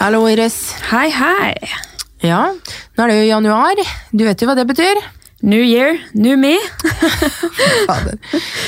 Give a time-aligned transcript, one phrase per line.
[0.00, 0.72] Hallo, Iris.
[0.88, 1.52] Hei, hei.
[2.24, 3.82] Ja, nå er det jo januar.
[4.16, 4.96] Du vet jo hva det betyr?
[5.40, 6.52] New year, new me.
[7.88, 8.18] Fader.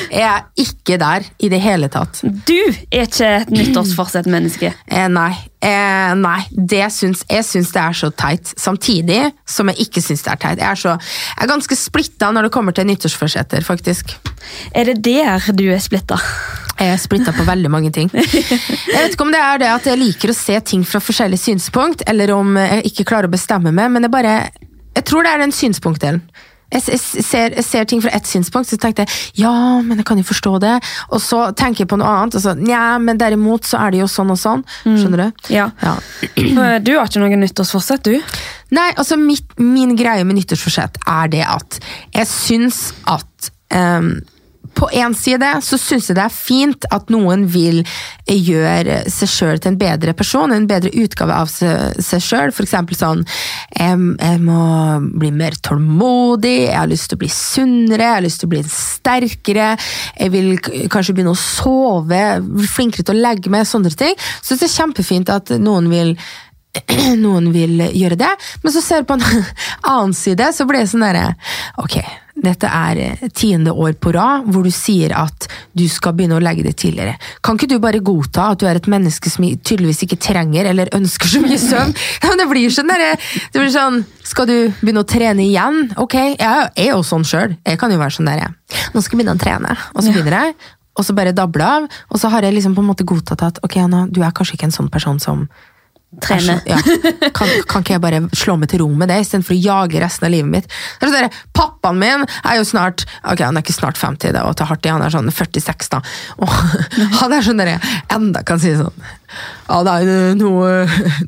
[0.08, 2.22] Jeg er ikke der i det hele tatt.
[2.48, 4.70] Du er ikke et nyttårsforsett-menneske.
[4.88, 5.34] Eh, nei.
[5.60, 6.38] Eh, nei.
[6.56, 8.54] Det syns, jeg syns det er så teit.
[8.56, 10.62] Samtidig som jeg ikke syns det er teit.
[10.62, 14.14] Jeg er, så, jeg er ganske splitta når det kommer til nyttårsforsetter, faktisk.
[14.72, 16.16] Er det der du er splitta?
[16.78, 18.08] Jeg er splitta på veldig mange ting.
[18.16, 21.44] Jeg vet ikke om det er det at jeg liker å se ting fra forskjellige
[21.44, 24.32] synspunkt, eller om jeg ikke klarer å bestemme meg, men jeg bare
[24.96, 26.20] Jeg tror det er den synspunktdelen.
[26.72, 29.52] Jeg, jeg, ser, jeg ser ting fra ett synspunkt, så tenkte jeg ja,
[29.84, 30.74] men jeg kan jo forstå det.
[31.12, 34.02] Og så tenker jeg på noe annet, og så nja, men derimot så er det
[34.02, 34.64] jo sånn og sånn.
[34.84, 35.46] Skjønner du?
[35.54, 35.70] Ja.
[35.84, 35.96] Ja.
[36.82, 38.36] Du har ikke noe nyttårsforsett, du?
[38.72, 41.78] Nei, altså mitt, min greie med nyttårsforsett er det at
[42.14, 42.78] jeg syns
[43.10, 44.14] at ehm,
[44.74, 47.82] på en side så syns jeg det er fint at noen vil
[48.26, 52.52] gjøre seg sjøl til en bedre person, en bedre utgave av seg sjøl.
[52.62, 54.62] Eksempel sånn jeg, jeg må
[55.20, 58.54] bli mer tålmodig, jeg har lyst til å bli sunnere, jeg har lyst til å
[58.54, 59.72] bli sterkere,
[60.18, 60.54] jeg vil
[60.92, 64.16] kanskje begynne å sove, bli flinkere til å legge meg, sånne ting.
[64.40, 66.16] Så det er kjempefint at noen vil
[67.24, 68.30] noen vil gjøre det,
[68.62, 69.26] men så ser du på en
[69.92, 71.34] annen side, så blir det sånn derre
[71.82, 71.98] Ok,
[72.34, 76.42] dette er eh, tiende år på rad hvor du sier at du skal begynne å
[76.42, 77.18] legge det tidligere.
[77.44, 80.92] Kan ikke du bare godta at du er et menneske som tydeligvis ikke trenger eller
[80.96, 81.94] ønsker så mye søvn?
[82.42, 85.92] Det blir sånn Det blir sånn Skal du begynne å trene igjen?
[86.00, 87.56] Ok, jeg er jo sånn sjøl.
[87.66, 88.80] Jeg kan jo være sånn der, jeg.
[88.94, 90.56] Nå skal jeg begynne å trene, og så begynner jeg.
[90.98, 93.60] Og så bare dabler av, og så har jeg liksom på en måte godtatt at
[93.64, 95.46] ok, Anna, du er kanskje ikke en sånn person som
[96.20, 96.60] Trene.
[96.66, 96.76] ja.
[97.32, 100.26] kan, kan ikke jeg bare slå meg til ro med det, istedenfor å jage resten
[100.28, 100.74] av livet mitt?
[101.00, 104.52] Sånn der, pappaen min er jo snart Ok, han er ikke snart 50, det og
[104.58, 106.02] ta hardt han er sånn 46, da.
[106.36, 106.52] Og
[107.22, 107.72] han er sånn der
[108.12, 108.92] enda kan si sånn
[109.70, 110.70] Ja, det er jo noe,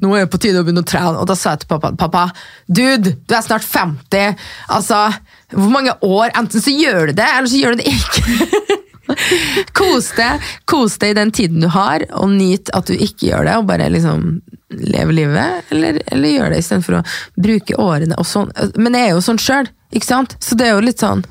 [0.03, 1.17] nå er det på tide å begynne å trene.
[1.17, 2.27] Og da sa jeg til pappa pappa,
[2.69, 4.37] dude, du er snart 50.
[4.77, 5.07] Altså,
[5.55, 6.35] hvor mange år?
[6.37, 8.83] Enten så gjør du det, eller så gjør du det ikke.
[9.77, 13.49] Kos deg, kos deg i den tiden du har, og nyt at du ikke gjør
[13.49, 14.39] det, og bare liksom
[14.81, 17.05] leve livet, eller, eller gjøre det istedenfor å
[17.47, 18.51] bruke årene og sånn.
[18.79, 20.37] Men jeg er jo sånn sjøl, ikke sant?
[20.43, 21.25] Så det er jo litt sånn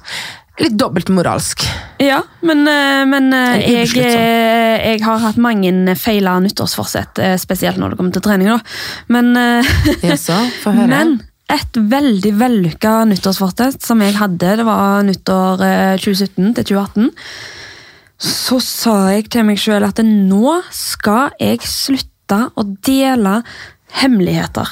[0.62, 1.64] Litt dobbeltmoralsk.
[1.98, 7.96] Ja, men, eh, men eh, jeg, eh, jeg har hatt mange feila nyttårsforsett, spesielt når
[7.96, 8.52] det kommer til trening.
[8.52, 8.60] da.
[9.10, 9.34] Men,
[10.06, 10.92] Jaså, få høre.
[10.94, 11.16] men
[11.52, 17.12] et veldig vellykka nyttårsforsett som jeg hadde, det var nyttår eh, 2017 til 2018.
[18.24, 22.13] Så sa jeg til meg sjøl at nå skal jeg slutte
[22.58, 23.40] å dele
[24.02, 24.68] hemmeligheter.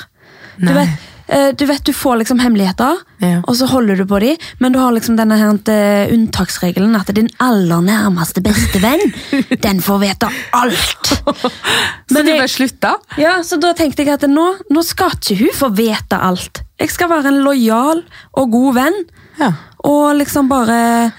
[0.62, 0.90] Du vet,
[1.28, 3.42] eh, du vet du får liksom hemmeligheter, Ja.
[3.48, 7.14] og så holder du på dem, men du har liksom denne her, eh, unntaksregelen at
[7.16, 9.14] din aller nærmeste bestevenn,
[9.66, 11.12] den får vite alt.
[12.12, 12.96] Så Men du bare slutta?
[13.18, 16.62] Ja, så da tenkte jeg at nå, nå skal ikke hun få vite alt.
[16.82, 19.04] Jeg skal være en lojal og god venn,
[19.40, 19.54] Ja.
[19.88, 21.14] og liksom bare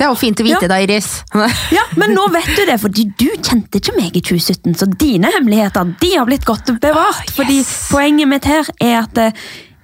[0.00, 0.68] Det er jo fint å vite, Ja.
[0.72, 1.10] da, Iris.
[1.76, 5.28] Ja, men nå vet du det, fordi du kjente ikke meg i 2017, så dine
[5.34, 7.18] hemmeligheter de har blitt godt bevart.
[7.20, 7.58] Ah, Fordi
[7.90, 9.36] poenget mitt her er at eh,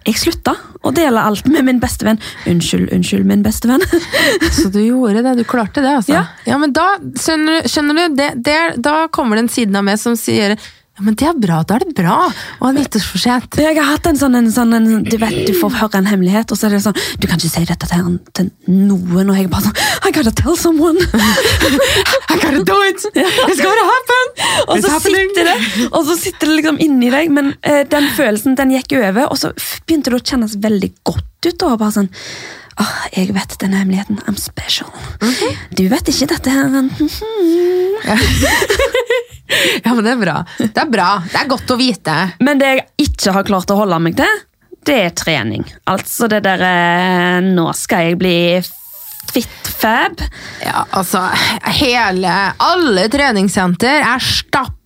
[0.07, 0.55] jeg slutta
[0.87, 2.21] å dele alt med min bestevenn.
[2.49, 3.83] Unnskyld, unnskyld, min bestevenn.
[4.57, 6.23] Så du gjorde det, du klarte det, altså.
[6.47, 6.57] Ja.
[6.63, 6.87] men da,
[7.19, 10.57] skjønner, du- skjønner du, det, det, da kommer den siden av meg som sier
[10.97, 13.59] ja, men det er bra, da er det bra å ha nyttårsforsett.
[13.61, 16.49] Jeg har hatt en sånn, en sånn en, du vet, du får høre en hemmelighet,
[16.49, 19.51] og så er det sånn Du kan ikke si dette til, til noen, og jeg
[19.53, 20.97] bare sånn I gotta tell someone!
[22.33, 23.05] I gotta do it!
[23.13, 24.33] It's gonna happen!
[24.73, 25.57] Og så, sitter det,
[25.91, 29.37] og så sitter det liksom inni deg, men eh, den følelsen den gikk over, og
[29.41, 29.53] så
[29.85, 31.67] begynte det å kjennes veldig godt ut.
[31.69, 32.15] Og bare sånn
[32.77, 34.19] Åh, jeg vet denne hemmeligheten.
[34.29, 34.91] I'm special.
[35.73, 36.69] Du vet ikke dette her.
[36.69, 36.91] men,
[39.85, 40.37] Ja, men det er bra.
[40.59, 41.11] Det er bra.
[41.31, 42.17] Det er godt å vite.
[42.43, 44.43] Men det jeg ikke har klart å holde meg til,
[44.87, 45.65] det er trening.
[45.91, 48.37] Altså det derre Nå skal jeg bli
[49.33, 50.23] fit fab.
[50.63, 51.21] Ja, altså,
[51.77, 54.23] hele, alle treningssenter er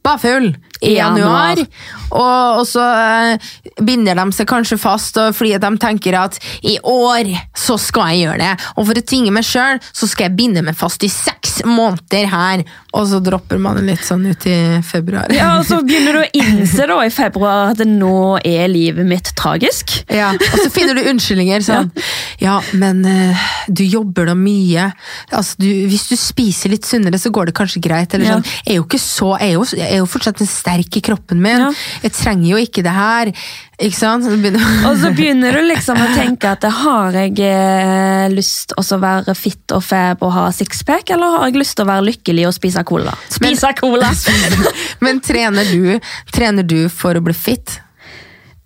[0.00, 1.56] stappa full i januar.
[1.56, 1.66] januar.
[2.10, 7.28] Og, og så uh, binder de seg kanskje fast fordi de tenker at i år
[7.58, 8.52] så skal jeg gjøre det.
[8.80, 12.26] Og for å tvinge meg sjøl, så skal jeg binde meg fast i seks måneder
[12.32, 12.64] her.
[12.96, 14.56] Og så dropper man det litt sånn ut i
[14.86, 15.30] februar.
[15.36, 19.30] Ja, og så begynner du å innse da i februar at nå er livet mitt
[19.38, 19.98] tragisk.
[20.10, 21.92] Ja, og så finner du unnskyldninger sånn
[22.46, 24.88] Ja, men uh, du jobber da mye.
[25.28, 28.16] Altså, du, hvis du spiser litt sunnere, så går det kanskje greit.
[28.16, 28.40] Eller Ja.
[28.40, 28.48] sånn.
[28.64, 31.02] Jeg er jo ikke så Jeg er jo, jeg jeg er jo fortsatt sterk i
[31.02, 31.66] kroppen min.
[31.66, 31.70] Ja.
[32.04, 33.32] Jeg trenger jo ikke det her.
[33.80, 34.24] Ikke sant?
[34.24, 39.00] Så begynner- Og så begynner du liksom å tenke at har jeg lyst lyst å
[39.00, 42.46] være fit og fab og ha sixpack, eller har jeg lyst til å være lykkelig
[42.48, 43.14] og spise cola?
[43.32, 44.10] Spise cola!
[45.04, 45.98] Men trener du,
[46.32, 47.80] trener du for å bli fit?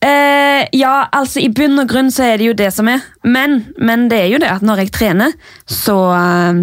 [0.04, 3.00] Eh, ja, altså i bunn og grunn så er det jo det som er.
[3.24, 5.32] Men, men det er jo det at når jeg trener,
[5.64, 6.58] så eh,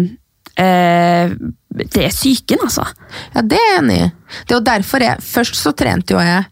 [0.56, 2.84] Det er psyken, altså.
[3.34, 4.08] Ja, det er jeg enig i.
[4.42, 6.44] Det er jo derfor jeg Først så trente jo jeg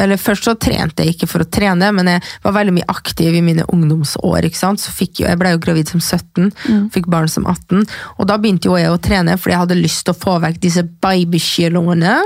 [0.00, 3.34] eller Først så trente jeg ikke for å trene, men jeg var veldig mye aktiv
[3.34, 4.44] i mine ungdomsår.
[4.48, 4.80] ikke sant?
[4.82, 6.50] Så fikk jo, Jeg ble jo gravid som 17,
[6.94, 7.86] fikk barn som 18.
[8.18, 10.60] Og da begynte jo jeg å trene, fordi jeg hadde lyst til å få vekk
[10.62, 12.16] disse babykiloene.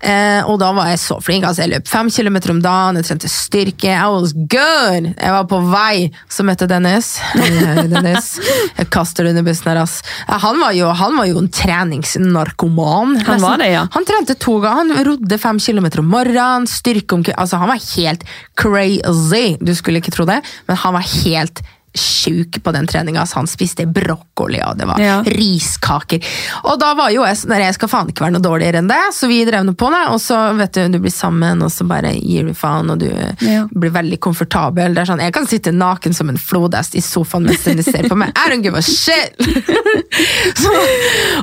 [0.00, 1.44] Eh, og da var jeg så flink.
[1.44, 3.90] altså Jeg løp fem kilometer om dagen, jeg trente styrke.
[3.92, 5.10] I was good!
[5.14, 6.08] Jeg var på vei.
[6.30, 7.16] Så møtte Dennis.
[7.34, 8.34] Dennis.
[8.78, 10.00] Jeg kaster det under bussen her, ass.
[10.28, 13.16] Han var jo, han var jo en treningsnarkoman.
[13.26, 13.86] Han var det, ja.
[13.94, 14.94] Han trente to ganger.
[15.00, 16.66] Han rodde fem kilometer om morgenen.
[16.70, 18.24] styrke om altså Han var helt
[18.56, 19.56] crazy.
[19.60, 21.62] Du skulle ikke tro det, men han var helt
[21.98, 23.20] sjuk på den treninga.
[23.24, 25.18] Altså, han spiste brokkoli, og det var Ja.
[25.26, 26.22] riskaker.
[26.64, 29.00] Og da var jo jeg sånn jeg skal faen ikke være noe dårligere enn det,
[29.12, 30.04] så vi drev noe på det.
[30.14, 33.10] Og så vet du, du blir sammen, og så bare gir du faen, og du
[33.40, 33.66] Ja.
[33.74, 34.94] blir veldig komfortabel.
[34.94, 38.08] Det er sånn, Jeg kan sitte naken som en flodhest i sofaen mens de ser
[38.08, 38.30] på meg.
[38.36, 39.34] I don't give a shit!
[40.62, 40.70] så,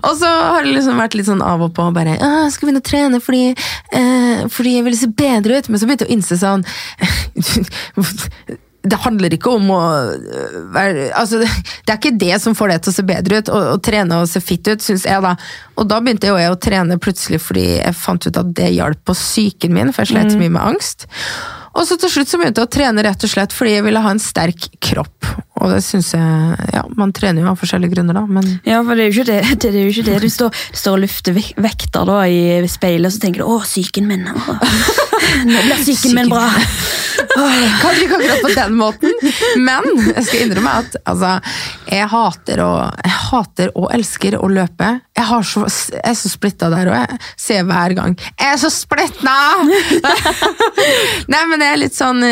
[0.04, 1.92] og så har det liksom vært litt sånn av og på.
[1.94, 3.56] bare, «Åh, 'Skal begynne å trene fordi,
[3.92, 6.66] eh, fordi jeg vil se bedre ut.' Men så begynte jeg å innse sånn
[8.86, 9.82] det handler ikke om å
[10.14, 11.50] øh, være altså, det,
[11.86, 14.30] det er ikke det som får deg til å se bedre ut, å, trene og
[14.32, 15.36] se fit ut, syns jeg, da.
[15.80, 19.02] Og da begynte jo jeg å trene plutselig fordi jeg fant ut at det hjalp
[19.08, 21.08] på psyken min, for jeg slet så mye med angst.
[21.76, 24.04] Og så til slutt så begynte jeg å trene rett og slett fordi jeg ville
[24.04, 25.28] ha en sterk kropp.
[25.62, 28.98] Og det syns jeg Ja, man trener jo av forskjellige grunner, da, men Ja, for
[28.98, 29.40] det er jo ikke det.
[29.64, 30.20] det, er jo ikke det.
[30.26, 34.10] Du, står, står og lufter vekter da i speilet, og så tenker du 'Å, psyken
[34.10, 34.28] min'.
[34.28, 34.58] Å,
[35.50, 36.48] nå blir psyken min bra.
[37.36, 39.12] Kanskje ikke akkurat på den måten,
[39.60, 41.32] men jeg skal innrømme at altså,
[41.90, 42.70] jeg, hater å,
[43.04, 44.92] jeg hater og elsker å løpe.
[45.16, 48.58] Jeg, har så, jeg er så splitta der, og jeg ser hver gang Jeg er
[48.60, 49.36] så splitta!
[51.32, 52.24] Nei, men jeg er litt sånn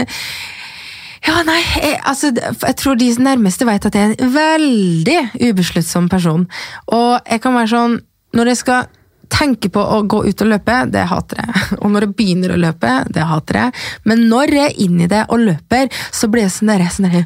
[1.23, 5.19] ja, nei, jeg, altså, jeg tror de nærmeste vet at jeg er en veldig
[5.51, 6.43] ubesluttsom person.
[6.91, 8.01] Og jeg kan være sånn
[8.33, 8.87] Når jeg skal
[9.33, 11.61] tenke på å gå ut og løpe, det hater jeg.
[11.81, 13.83] Og når jeg begynner å løpe, det hater jeg.
[14.09, 17.25] Men når jeg er inni det og løper, så blir jeg sånn der, sånn der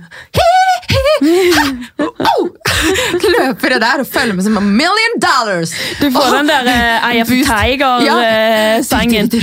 [3.38, 5.72] Løper det der og føler med som a million dollars!
[6.02, 6.64] Du får den der
[7.10, 7.50] Eye of Boost.
[7.50, 9.26] Tiger-sangen.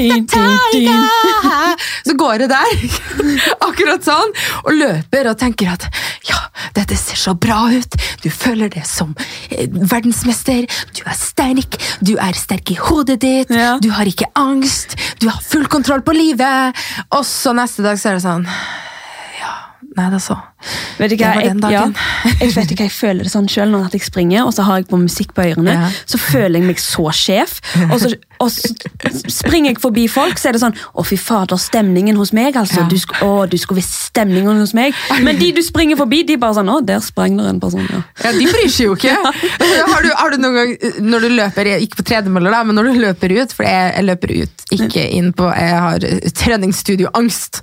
[0.00, 1.76] I am the tiger!
[2.06, 2.72] Så går det der,
[3.68, 4.32] akkurat sånn,
[4.64, 5.86] og løper og tenker at
[6.28, 6.38] ja,
[6.76, 7.96] dette ser så bra ut.
[8.24, 9.14] Du føler det som
[9.50, 10.66] eh, verdensmester.
[10.96, 11.78] Du er sterk.
[12.04, 13.52] Du er sterk i hodet ditt.
[13.54, 13.76] Ja.
[13.82, 14.96] Du har ikke angst.
[15.22, 16.76] Du har full kontroll på livet.
[17.16, 18.58] Og så neste dag så er det sånn Ja,
[19.96, 20.36] nei, det er så.
[21.00, 21.94] Vet du Det var jeg, den ja, dagen.
[22.40, 24.88] jeg vet ikke, jeg føler det sånn selv når jeg springer, og så har jeg
[24.90, 25.88] på musikk på ørene, Ja.
[26.06, 27.60] så føler jeg meg så sjef,
[27.90, 28.10] og så,
[28.40, 28.70] og så
[29.32, 32.82] springer jeg forbi folk, så er det sånn, å fy fader, stemningen hos meg, altså,
[32.84, 32.88] Ja.
[32.92, 32.96] du,
[33.26, 34.94] å, du skulle visst stemningen hos meg,
[35.24, 38.02] men de du springer forbi, de bare sånn, å, der sprang det en person, ja.
[38.24, 39.16] Ja, De bryr seg jo ikke.
[39.90, 42.92] Har du, har du noen gang, når du løper, ikke på tredemøller, da, men når
[42.92, 46.04] du løper ut, for jeg, jeg løper ut, ikke inn på Jeg har
[46.70, 47.62] treningsstudioangst,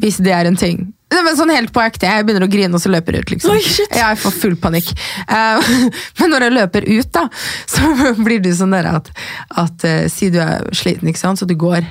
[0.00, 0.92] hvis det er en ting.
[1.24, 3.34] Men sånn helt på ekte, Jeg begynner å grine og så løper jeg ut.
[3.34, 3.54] liksom.
[3.54, 3.62] Oi.
[3.94, 4.90] Jeg får full panikk.
[5.28, 5.62] Uh,
[6.20, 7.26] men når jeg løper ut, da,
[7.70, 7.92] så
[8.26, 9.10] blir du sånn der at,
[9.62, 11.86] at uh, Si du er sliten, ikke sant, så du går,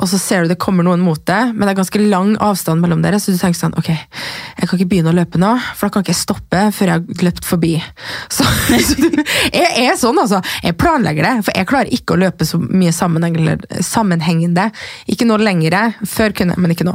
[0.00, 2.82] og så ser du det kommer noen mot deg, men det er ganske lang avstand
[2.82, 5.88] mellom dere, så du tenker sånn Ok, jeg kan ikke begynne å løpe nå, for
[5.88, 7.74] da kan ikke jeg stoppe før jeg har løpt forbi.
[8.34, 9.20] Så, så du,
[9.52, 10.40] jeg er sånn, altså.
[10.64, 13.82] Jeg planlegger det, for jeg klarer ikke å løpe så mye sammenhengende.
[13.84, 14.68] sammenhengende.
[15.10, 15.76] Ikke nå lenger,
[16.08, 16.94] Før kunne jeg, men ikke nå.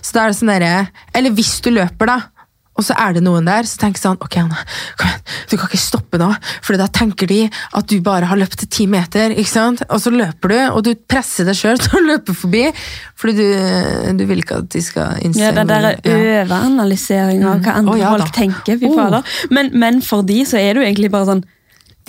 [0.00, 0.72] Så da er det sånn derre
[1.16, 2.20] Eller hvis du løper, da.
[2.80, 4.62] Og så er det noen der så tenker sånn, ok Anna,
[4.96, 6.28] kom igjen, du kan ikke stoppe nå,
[6.64, 7.40] for da tenker de
[7.76, 9.82] at du bare har løpt ti meter, ikke sant?
[9.90, 12.64] Og så løper du, og du presser deg sjøl til å løpe forbi,
[13.20, 17.60] fordi du, du vil ikke at de skal innse Ja, det der er overanalysering av
[17.66, 19.22] hva andre oh, ja folk tenker, fy Oh.
[19.54, 21.40] Men, men for de så er det jo egentlig bare sånn,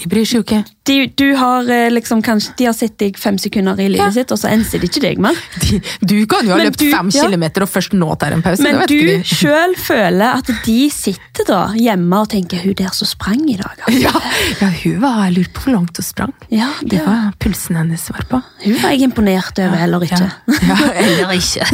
[0.01, 0.59] De bryr seg jo ikke.
[0.89, 4.11] de, du har eh, liksom kanskje, de har sett deg fem sekunder i livet Ja.
[4.11, 5.37] sitt, og så enser de ikke deg mer.
[5.61, 7.23] De, du kan jo ha Men løpt du- fem ja.
[7.27, 8.63] kilometer og først nå tar en pause.
[8.65, 13.41] Men du sjøl føler at de sitter da hjemme og tenker 'hun der som sprang
[13.49, 13.81] i dag'.
[13.87, 14.01] altså.
[14.05, 14.11] Ja,
[14.61, 16.33] ja, hun var Jeg lurer på hvor langt hun sprang.
[16.51, 18.41] Ja, Det det var, pulsen hennes var på.
[18.65, 20.31] hun var jeg imponert over, eller ikke.
[20.61, 21.65] Ja, ja eller ikke.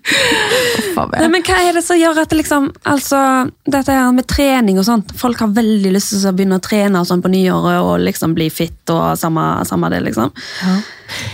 [1.20, 3.20] Nei, men Hva er det som gjør at det liksom, altså,
[3.66, 7.00] dette her med trening og sånt, folk har veldig lyst til å begynne å trene
[7.00, 10.32] og sånn på nyåret og liksom bli fit og samme, samme det, liksom.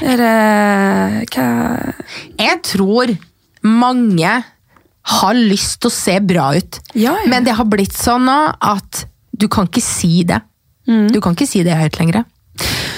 [0.02, 1.46] Er det Hva
[2.38, 3.16] Jeg tror
[3.66, 4.36] mange
[5.06, 6.80] har lyst til å se bra ut.
[6.94, 7.28] Ja, ja.
[7.30, 9.04] Men det har blitt sånn nå at
[9.36, 10.40] du kan ikke si det.
[10.86, 12.24] Du kan ikke si det høyt lenger.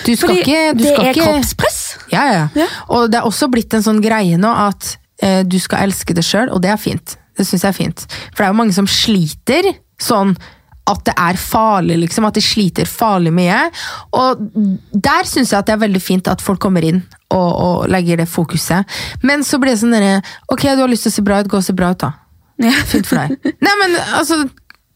[0.07, 0.37] Du skal Mm.
[0.37, 1.79] Fordi ikke, du det skal er ikke kroppspress.
[2.13, 2.45] Ja, ja.
[2.57, 2.67] Ja.
[2.95, 6.25] Og det er også blitt en sånn greie nå at eh, du skal elske det
[6.25, 7.17] sjøl, og det er fint.
[7.37, 8.05] Det syns jeg er fint.
[8.33, 9.69] For det er jo mange som sliter
[10.01, 10.37] sånn
[10.89, 12.27] at det er farlig, liksom.
[12.29, 13.61] At de sliter farlig mye.
[14.17, 14.45] Og
[14.93, 17.03] der syns jeg at det er veldig fint at folk kommer inn
[17.35, 18.89] og, og legger det fokuset.
[19.23, 20.19] Men så blir det sånn derre
[20.49, 22.15] Ok, du har lyst til å se bra ut, gå og se bra ut, da.
[22.65, 22.75] Ja.
[22.89, 23.53] Fint for deg.
[23.63, 24.43] Nei, men altså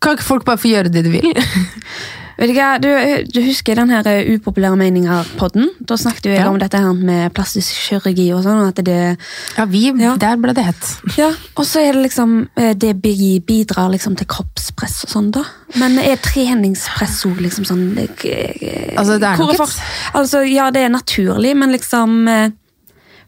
[0.03, 1.29] Kan ikke folk bare få gjøre det de vil?
[2.39, 2.89] Vet du, hva, du,
[3.29, 5.69] du husker den her eh, upopulære meninger-podden?
[5.85, 6.49] Da snakket jeg Ja.
[6.51, 8.63] om dette her med plastisk kirurgi og sånn.
[8.69, 9.19] at det
[9.59, 10.17] Ja, vi Ja.
[10.17, 10.89] Der ble det hett.
[11.19, 15.45] Ja, og så er det liksom eh, Det bidrar liksom til kroppspress og sånn, da.
[15.77, 19.81] Men er treningspress òg liksom sånn eh, Altså, det er nok et-
[20.15, 22.53] Altså, ja, det er naturlig, men liksom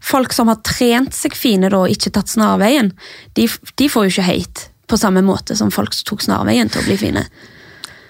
[0.04, 2.90] Folk som har trent seg fine da, og ikke tatt snarveien,
[3.34, 3.46] de,
[3.76, 6.84] de får jo ikke hate på samme måte som folk som tok snarveien til å
[6.84, 7.22] bli fine.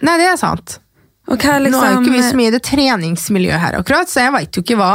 [0.02, 0.80] Nei, det er sant.
[1.30, 1.72] Og liksom...
[1.72, 4.34] Nå er jo liksom ikke vi så mye i det treningsmiljøet her, akkurat, så jeg
[4.34, 4.92] veit jo ikke hva,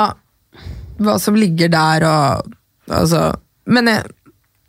[1.02, 2.56] hva som ligger der og
[2.90, 3.20] Altså
[3.70, 4.06] Men jeg,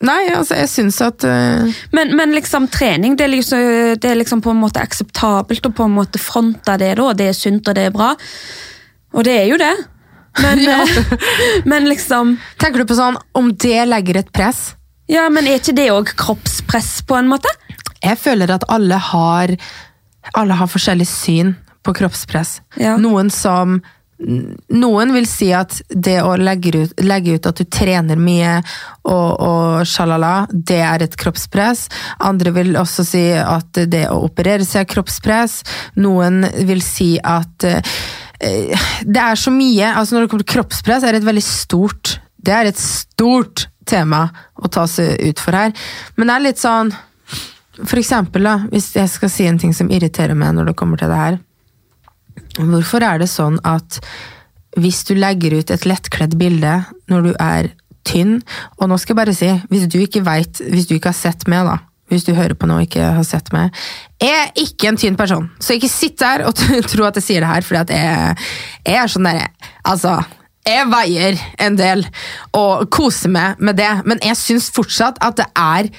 [0.05, 1.71] nei, altså, jeg syns at uh...
[1.97, 3.63] Men, men liksom trening, det er, liksom,
[3.97, 7.31] det er liksom på en måte akseptabelt å på en måte fronte det da, det
[7.31, 8.11] er sunt og det er bra.
[9.17, 9.73] Og det er jo det.
[10.45, 10.83] Men, Ja.
[10.85, 11.15] eh,
[11.65, 14.75] men liksom Tenker du på sånn om det legger et press?
[15.11, 17.51] Ja, men er ikke det òg kroppspress, på en måte?
[18.05, 19.57] Jeg føler at alle har
[20.37, 22.61] Alle har forskjellig syn på kroppspress.
[22.81, 22.97] Ja.
[23.01, 23.81] Noen som
[24.21, 28.59] noen vil si at det å legge ut, legge ut at du trener mye
[29.09, 31.87] og, og sjalala, det er et kroppspress.
[32.29, 35.61] Andre vil også si at det å operere seg er kroppspress.
[36.05, 37.97] Noen vil si at uh,
[38.41, 42.15] det er så mye altså Når det kommer til kroppspress, er det et veldig stort
[42.41, 44.23] Det er et stort tema
[44.57, 45.75] å ta seg ut for her.
[46.17, 46.93] Men det er litt sånn
[47.87, 51.01] For eksempel, da, hvis jeg skal si en ting som irriterer meg når det kommer
[51.01, 51.39] til det her.
[52.59, 54.01] Hvorfor er det sånn at
[54.79, 57.71] hvis du legger ut et lettkledd bilde når du er
[58.07, 58.39] tynn,
[58.79, 61.47] og nå skal jeg bare si, hvis du ikke veit hvis du ikke har sett
[61.51, 61.79] meg da,
[62.11, 63.75] hvis du hører på nå og ikke har sett meg,
[64.23, 66.57] jeg er ikke en tynn person, så ikke sitt der og
[66.93, 68.37] tro at jeg sier det her, at jeg,
[68.87, 69.51] jeg er sånn der,
[69.87, 70.19] altså,
[70.67, 72.05] jeg veier en del
[72.57, 75.91] og koser meg med det, men jeg synes fortsatt at det er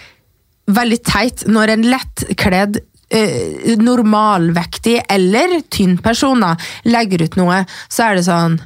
[0.70, 6.56] veldig teit når en lettkledd eh, normalvektig eller tynn person da,
[6.90, 8.60] legger ut noe, så er det sånn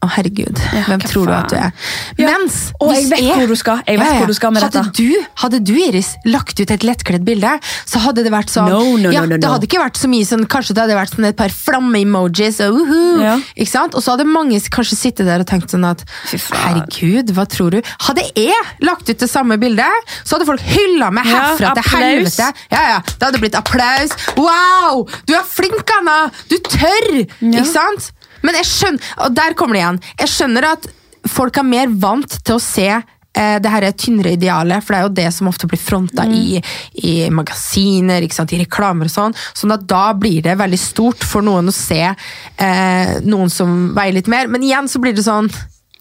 [0.00, 1.72] å, herregud, Ja, hvem tror tror du at du er?
[2.16, 4.62] Ja, Mens og jeg vet vet hvor du skal, jeg vet hvor du skal med
[4.64, 4.92] hadde dette.
[4.96, 7.50] Du, hadde du, Iris, lagt ut et lettkledd bilde,
[7.84, 10.08] så hadde det vært sånn No, no, ja, no, no, Det hadde ikke vært så
[10.08, 13.34] mye sånn Kanskje det hadde vært sånn et par flamme-emojis, og uhu, Ja.
[13.54, 13.94] ikke sant?
[13.98, 17.80] Og så hadde mange kanskje sittet der og tenkt sånn at herregud, hva tror du?
[18.06, 21.90] Hadde jeg lagt ut det samme bildet, så hadde folk hylla meg Ja, herfra til
[21.98, 22.48] helvete.
[22.72, 24.16] Ja, ja, Det hadde blitt applaus.
[24.38, 25.04] Wow!
[25.28, 26.30] Du er flink, Anna!
[26.50, 27.10] Du tør!
[27.40, 27.60] Ja.
[27.60, 28.10] Ikke sant?
[28.46, 30.02] Men jeg skjønner, og der kommer det igjen.
[30.22, 30.90] Jeg skjønner at
[31.28, 35.00] folk er mer vant til å se eh, det her er tynnere idealet, for det
[35.00, 36.60] er jo det som ofte blir fronta i,
[37.04, 39.36] i magasiner, i reklamer og sånn.
[39.54, 44.16] Sånn at da blir det veldig stort for noen å se eh, noen som veier
[44.18, 44.50] litt mer.
[44.50, 45.50] Men igjen så blir det sånn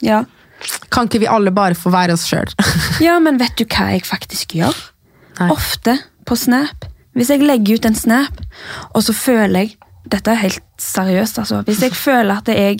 [0.05, 0.23] Ja.
[0.91, 2.49] Kan ikke vi alle bare få være oss sjøl?
[3.05, 4.75] ja, men vet du hva jeg faktisk gjør?
[5.39, 5.51] Nei.
[5.53, 5.95] Ofte
[6.27, 6.83] på Snap.
[7.15, 8.41] Hvis jeg legger ut en Snap,
[8.91, 9.78] og så føler jeg
[10.09, 11.61] Dette er helt seriøst, altså.
[11.67, 12.79] Hvis jeg føler at jeg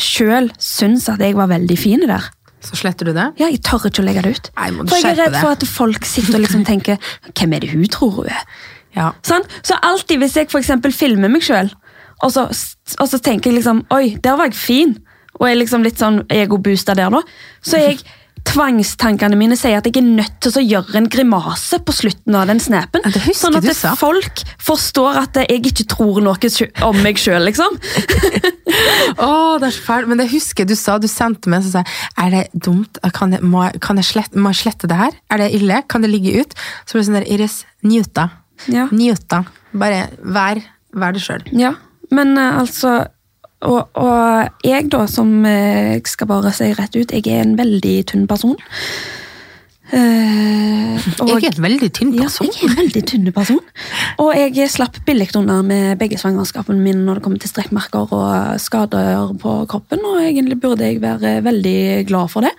[0.00, 2.28] sjøl syns at jeg var veldig fin der,
[2.60, 3.26] så sletter du det?
[3.40, 4.50] ja, jeg tør ikke å legge det ut.
[4.56, 6.98] Nei, må du For jeg er redd for at folk sitter og liksom tenker
[7.32, 8.42] Hvem er det hun tror hun er?
[8.96, 9.06] Ja.
[9.24, 9.46] Sånn?
[9.64, 11.70] Så alltid hvis jeg for eksempel filmer meg sjøl,
[12.20, 12.50] og, så-
[13.00, 14.96] og så tenker jeg liksom Oi, der var jeg fin.
[15.40, 17.22] Og er liksom litt sånn egoboosta der, da.
[17.64, 18.02] Så er jeg
[18.48, 22.48] Tvangstankene mine sier at jeg er nødt til å gjøre en grimase på slutten av
[22.50, 23.04] den snapen.
[23.04, 23.68] Ja, sånn at
[24.00, 26.52] folk forstår at jeg ikke tror noe
[26.86, 27.76] om meg sjøl, liksom.
[29.26, 30.10] oh, det er så fælt.
[30.10, 31.84] Men det husker du sa, du sendte meg, så sa
[32.24, 33.00] er det dumt?
[33.16, 35.20] Kan jeg, må, kan jeg slette, må jeg slette det her?
[35.30, 35.82] Er det ille?
[35.90, 36.58] Kan det ligge ut?
[36.84, 38.30] Så ble det sånn der, Iris, njuta.
[38.72, 38.88] Ja.
[38.92, 39.44] Njuta.
[39.72, 40.62] Bare vær,
[40.96, 41.46] vær det sjøl.
[41.56, 41.74] Ja,
[42.14, 42.98] men eh, altså
[43.62, 47.56] og, og jeg, da, som eh, jeg skal bare si rett ut, jeg er en
[47.58, 48.56] veldig tynn person.
[49.90, 53.58] Uh, og- Jeg er en veldig tynn Ja, jeg er en veldig tynn person.
[54.22, 58.60] Og jeg slapp billig unna med begge svangerskapene mine når det kommer til strekkmerker og
[58.62, 62.52] skader på kroppen, og egentlig burde jeg være veldig glad for det.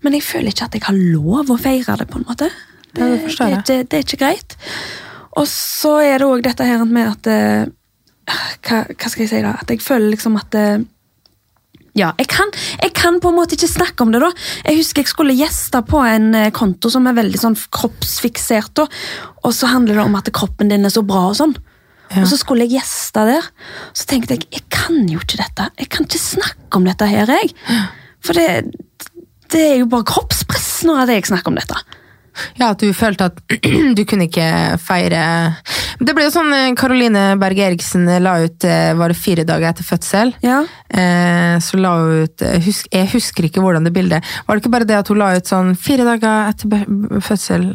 [0.00, 2.48] Men jeg føler ikke at jeg har lov å feire det, på en måte.
[2.94, 4.56] Det, det, det, det er ikke greit.
[5.36, 7.66] Og så er det òg dette her med at eh,
[8.24, 9.54] hva, hva skal jeg si da?
[9.60, 10.66] At jeg føler liksom at det,
[11.94, 12.50] ja, jeg kan,
[12.82, 14.18] jeg kan på en måte ikke snakke om det.
[14.24, 14.32] da.
[14.66, 18.72] Jeg husker jeg skulle gjeste på en eh, konto som er veldig sånn kroppsfiksert.
[18.80, 18.88] da.
[19.46, 21.28] Og så handler det om at kroppen din er så bra.
[21.30, 21.54] Og sånn.
[22.14, 23.46] Og så skulle jeg gjeste der.
[23.94, 25.70] Så tenkte jeg jeg kan jo ikke dette.
[25.78, 27.30] Jeg kan ikke snakke om dette her.
[27.30, 27.54] jeg.
[28.24, 28.74] For det,
[29.54, 31.78] det er jo bare kroppspress når jeg snakker om dette.
[32.60, 33.40] Ja, at du følte at
[33.98, 35.24] du kunne ikke feire
[36.00, 39.68] Det ble jo sånn Karoline Caroline Berg Eriksen la ut eh, Var det fire dager
[39.70, 40.32] etter fødsel?
[40.44, 40.62] Ja.
[40.88, 44.62] Eh, så la hun ut eh, husk, Jeg husker ikke hvordan det bildet Var det
[44.62, 47.66] ikke bare det at hun la ut sånn fire dager etter fødsel?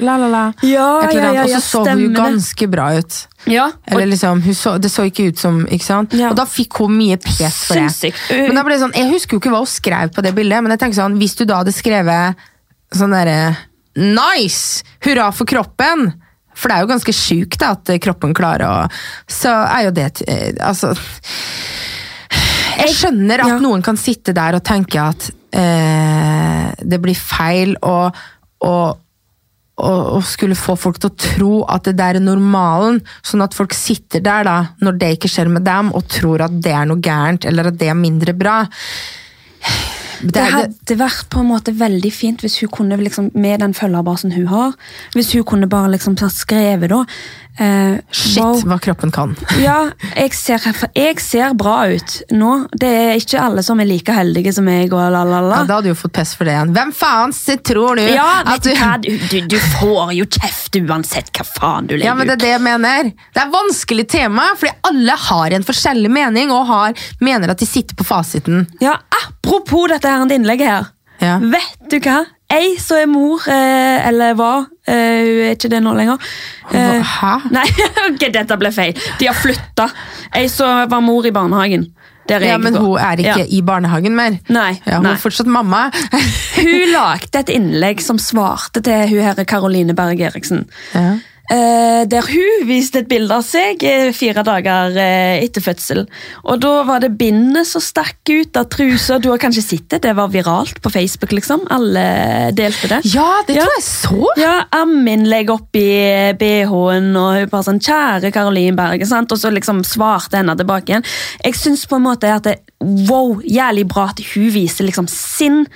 [0.00, 0.44] La, la, la.
[0.62, 3.20] Ja, Et eller ja, annet, ja, Og ja, så så hun jo ganske bra ut.
[3.46, 6.16] Ja, Eller liksom, så, Det så ikke ut som ikke sant?
[6.16, 6.32] Ja.
[6.32, 7.90] Og da fikk hun mye pes for det.
[7.92, 8.26] Sinnssykt.
[8.32, 10.62] Men da ble det sånn, Jeg husker jo ikke hva hun skrev på det bildet,
[10.64, 12.46] men jeg tenker sånn, hvis du da hadde skrevet
[12.94, 13.56] sånn derre
[13.96, 14.84] Nice!
[15.04, 16.10] Hurra for kroppen!
[16.56, 18.76] For det er jo ganske sjukt at kroppen klarer å
[19.28, 20.94] Så er jo det eh, Altså
[22.80, 23.58] Jeg skjønner at Ja.
[23.60, 25.26] noen kan sitte der og tenke at
[25.56, 28.08] eh, det blir feil å,
[28.64, 28.72] å,
[29.76, 33.56] å, å skulle få folk til å tro at det der er normalen, sånn at
[33.56, 36.88] folk sitter der da, når det ikke skjer med dem, og tror at det er
[36.90, 38.58] noe gærent, eller at det er mindre bra.
[40.22, 44.34] Det, hadde vært på en måte veldig fint hvis hun kunne, liksom, med den følgerbasen
[44.36, 44.76] hun har,
[45.16, 47.04] hvis hun kunne bare liksom skrevet da
[47.58, 49.34] eh, shit, wow, hva kroppen kan.
[49.62, 50.62] Ja, jeg ser,
[50.96, 52.52] jeg ser bra ut nå.
[52.76, 54.92] Det er ikke alle som er like heldige som meg.
[54.92, 55.62] og la la la.
[55.62, 56.74] Ja, da hadde du jo fått pest for det igjen.
[56.76, 57.34] Hvem faen
[57.66, 58.92] tror du Ja, vet du hva?
[59.02, 62.08] Du, du, du får jo kjeft uansett hva faen du legger ut.
[62.10, 63.12] Ja, men det er det jeg mener.
[63.34, 67.68] Det er vanskelig tema, fordi alle har en forskjellig mening, og har, mener at de
[67.68, 68.66] sitter på fasiten.
[68.82, 68.98] Ja,
[69.46, 70.88] Apropos dette her innlegget her.
[71.22, 71.36] Ja.
[71.40, 72.24] Vet du hva?
[72.52, 74.94] Ei som er mor, eh, eller var, eh,
[75.26, 76.18] hun er ikke det nå lenger.
[76.70, 77.32] Eh, Hæ?
[77.50, 77.64] Nei,
[78.10, 78.92] ok, dette ble feil.
[79.18, 79.88] De har flytta.
[80.38, 81.88] Ei som var mor i barnehagen.
[82.30, 83.44] Ja, men hun er ikke Ja.
[83.50, 84.38] i barnehagen mer.
[84.50, 85.12] Nei, Ja, hun nei.
[85.12, 85.84] er fortsatt mamma.
[86.56, 90.64] Hun lagde et innlegg som svarte til hun her Karoline Berg Eriksen.
[90.94, 91.18] Ja.
[91.46, 96.00] Eh, der hun viste et bilde av seg eh, fire dager eh, etter fødsel.
[96.42, 99.20] Og da var det bindet som stakk ut av trusa.
[99.22, 100.00] Du har kanskje sett det?
[100.08, 101.30] Det var viralt på Facebook.
[101.36, 101.62] liksom.
[101.70, 103.00] Alle delte det.
[103.14, 103.62] Ja, det Ja.
[103.62, 104.32] tror jeg så!
[104.42, 109.30] Ja, Ammin legger opp i BH-en, og hun bare sånn 'Kjære Caroline Berge', sant?
[109.30, 111.04] og så liksom svarte henne tilbake igjen.
[111.44, 115.66] Jeg syns på en måte at det wow, jævlig bra at hun viser liksom sin,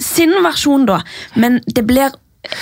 [0.00, 1.02] sin versjon, da.
[1.36, 2.10] Men det blir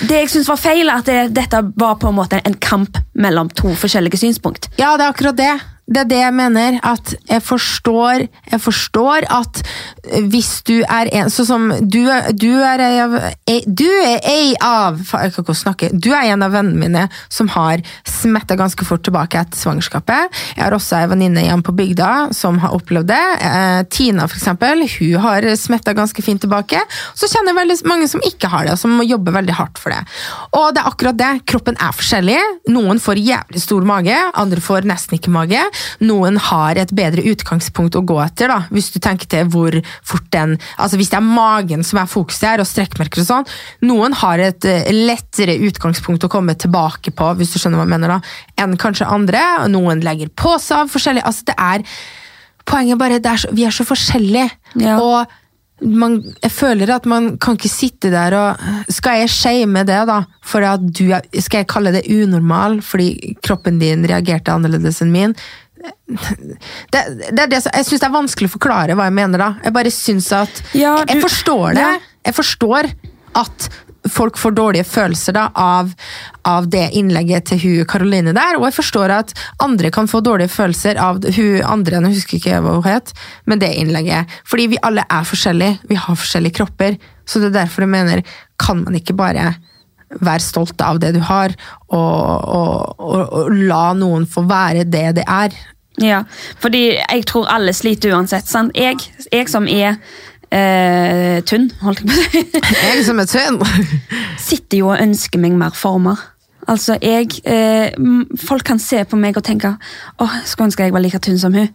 [0.07, 2.99] det jeg synes var feil, er at det, dette var på en måte en kamp
[3.19, 4.69] mellom to forskjellige synspunkt.
[4.79, 5.53] Ja, det er akkurat det.
[5.93, 6.79] Det er det jeg mener.
[6.83, 9.61] At jeg forstår, jeg forstår at
[10.31, 12.01] hvis du er en Sånn som du,
[12.37, 13.13] du er ei av
[13.65, 15.89] Du er ei av Jeg kan ikke snakke.
[15.93, 20.33] Du er en av vennene mine som har smetta ganske fort tilbake etter svangerskapet.
[20.55, 23.21] Jeg har også ei venninne igjen på bygda som har opplevd det.
[23.47, 26.79] Eh, Tina, for eksempel, hun har smetta ganske fint tilbake.
[27.17, 29.93] Så kjenner jeg veldig mange som ikke har det, og som jobbe veldig hardt for
[29.93, 30.01] det.
[30.59, 31.31] Og det er akkurat det.
[31.49, 32.39] Kroppen er forskjellig.
[32.73, 35.61] Noen får jævlig stor mage, andre får nesten ikke mage.
[36.05, 40.29] Noen har et bedre utgangspunkt å gå etter, da, hvis du tenker til hvor fort
[40.33, 43.47] den Altså hvis det er magen som er fokuset her, og strekkmerker og sånn.
[43.87, 47.93] Noen har et eh, lettere utgangspunkt å komme tilbake på, hvis du skjønner hva jeg
[47.95, 49.43] mener, da, enn kanskje andre.
[49.63, 51.25] og Noen legger på seg av forskjellig.
[51.27, 51.87] Altså det er
[52.63, 54.49] Poenget bare er så, Vi er så forskjellige.
[54.79, 54.95] Ja.
[55.01, 55.31] Og
[55.83, 60.21] man, jeg føler at man kan ikke sitte der og Skal jeg shame det, da?
[60.45, 65.11] For at du er, skal jeg kalle det unormal fordi kroppen din reagerte annerledes enn
[65.13, 65.35] min?
[66.93, 69.49] Det, det det, jeg syns det er vanskelig å forklare hva jeg mener da.
[69.63, 71.83] Jeg bare syns at Ja, Jeg forstår det.
[71.83, 71.95] Ja.
[72.23, 72.91] Jeg forstår
[73.39, 73.67] at
[74.11, 75.91] folk får dårlige følelser da, av,
[76.47, 80.51] av det innlegget til hun Karoline der, og jeg forstår at andre kan få dårlige
[80.51, 83.13] følelser av hun andre, jeg husker ikke hva hun het,
[83.49, 84.31] men det innlegget.
[84.49, 88.25] Fordi vi alle er forskjellige, vi har forskjellige kropper, så det er derfor jeg mener,
[88.59, 89.53] kan man ikke bare
[90.21, 91.55] være stolt av det du har,
[91.87, 95.55] og, og, og, og la noen få være det det er.
[96.01, 96.23] Ja,
[96.59, 98.47] fordi jeg tror alle sliter uansett.
[98.49, 98.73] Sant?
[98.77, 98.97] Jeg,
[99.29, 99.99] jeg som er
[100.49, 103.59] eh, tynn, holdt jeg på å si, Jeg som er tynn!
[104.49, 106.29] sitter jo og ønsker meg mer former.
[106.67, 107.91] Altså, jeg, eh,
[108.39, 109.75] Folk kan se på meg og tenke
[110.23, 111.69] åh, skulle ønske jeg var like tynn som hun.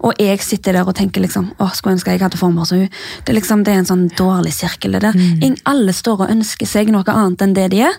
[0.00, 2.98] Og jeg sitter der og tenker liksom, åh, skulle ønske jeg hadde former som hun.
[3.24, 4.96] Det er liksom, det er en sånn dårlig sirkel.
[4.96, 5.16] det der.
[5.16, 5.58] Mm.
[5.68, 7.98] Alle står og ønsker seg noe annet enn det de er.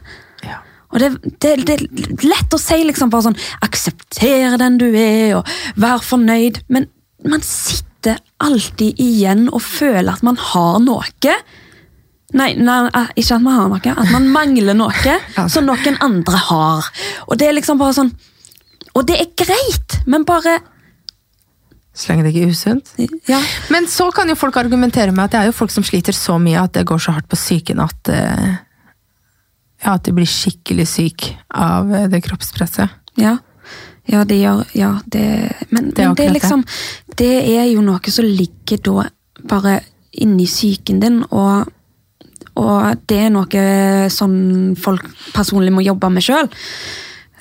[0.91, 5.37] Og det, det, det er lett å si liksom bare sånn Akseptere den du er,
[5.39, 6.63] og vær fornøyd.
[6.73, 6.89] Men
[7.27, 11.35] man sitter alltid igjen og føler at man har noe.
[12.31, 13.93] Nei, nei, eh, ikke at man har noe.
[13.93, 15.15] At man mangler noe
[15.53, 16.91] som noen andre har.
[17.27, 18.13] Og det er liksom bare sånn
[18.95, 20.57] Og det er greit, men bare
[21.95, 22.91] Så lenge det ikke er usunt.
[23.29, 23.39] Ja.
[23.71, 26.37] Men så kan jo folk argumentere med at det er jo folk som sliter så
[26.39, 28.59] mye at det går så hardt på psyken at eh,
[29.81, 32.99] ja, at de blir skikkelig syk av eh, det kroppspresset.
[33.19, 33.37] Ja.
[34.09, 35.21] Ja, det gjør Ja, det
[35.69, 36.63] Men Det er men det er liksom
[37.15, 39.05] Det er jo noe som ligger da
[39.47, 39.79] bare
[40.11, 41.69] inni psyken din, og,
[42.59, 43.61] og det er noe
[44.11, 46.49] sånn folk personlig må jobbe med sjøl.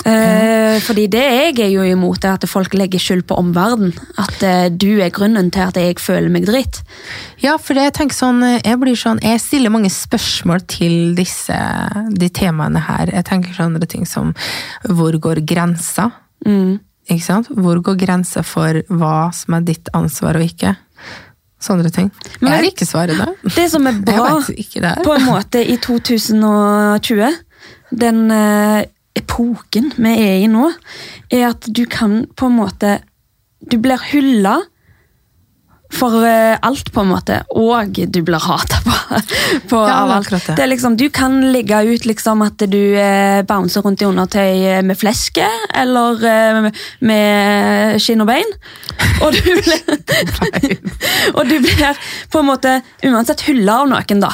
[0.09, 3.93] Eh, fordi det jeg er jo imot, er at folk legger skyld på omverdenen.
[4.21, 6.81] At eh, du er grunnen til at jeg føler meg dritt.
[7.43, 11.57] Ja, for det, jeg tenker sånn, jeg blir sånn, jeg stiller mange spørsmål til disse,
[12.17, 13.13] de temaene her.
[13.21, 14.33] Jeg tenker sånne ting som,
[14.89, 16.11] hvor går grensa?
[17.11, 17.51] Ikke sant?
[17.53, 20.77] Hvor går grensa for hva som er ditt ansvar og ikke?
[21.61, 22.09] Sånne ting.
[22.41, 23.53] Men jeg har ikke svaret det.
[23.57, 24.39] Det som er bra
[25.05, 27.37] på en måte i 2020,
[28.01, 28.87] den eh,
[29.21, 30.67] epoken vi er i nå,
[31.31, 32.99] er at du kan på en måte
[33.71, 34.59] Du blir hylla
[35.91, 38.93] for eh, alt, på en måte, og du blir hata på,
[39.73, 40.31] på Ja, av alt.
[40.31, 40.55] det.
[40.55, 44.63] Det er liksom, du kan legge ut liksom at du eh, bouncer rundt i undertøy
[44.71, 46.71] eh, med fleske, eller eh,
[47.11, 48.55] med skinn og bein.
[49.27, 49.83] Og du blir,
[51.37, 51.99] og du blir
[52.31, 52.79] på en måte
[53.11, 54.31] uansett hylla av noen, da.